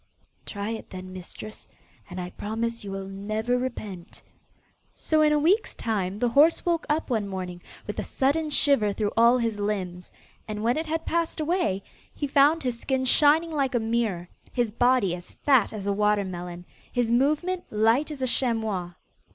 'Try 0.47 0.71
it 0.71 0.89
then, 0.89 1.13
mistress, 1.13 1.67
and 2.09 2.19
I 2.19 2.31
promise 2.31 2.83
you 2.83 2.89
will 2.89 3.07
never 3.07 3.55
repent.' 3.55 4.23
So 4.95 5.21
in 5.21 5.31
a 5.31 5.37
week's 5.37 5.75
time 5.75 6.17
the 6.17 6.29
horse 6.29 6.65
woke 6.65 6.87
up 6.89 7.11
one 7.11 7.27
morning 7.27 7.61
with 7.85 7.99
a 7.99 8.03
sudden 8.03 8.49
shiver 8.49 8.93
through 8.93 9.11
all 9.15 9.37
his 9.37 9.59
limbs; 9.59 10.11
and 10.47 10.63
when 10.63 10.75
it 10.75 10.87
had 10.87 11.05
passed 11.05 11.39
away, 11.39 11.83
he 12.15 12.25
found 12.25 12.63
his 12.63 12.79
skin 12.79 13.05
shining 13.05 13.51
like 13.51 13.75
a 13.75 13.79
mirror, 13.79 14.27
his 14.51 14.71
body 14.71 15.13
as 15.13 15.33
fat 15.33 15.71
as 15.71 15.85
a 15.85 15.93
water 15.93 16.23
melon, 16.25 16.65
his 16.91 17.11
movement 17.11 17.65
light 17.69 18.09
as 18.09 18.23
a 18.23 18.27
chamois. 18.27 18.93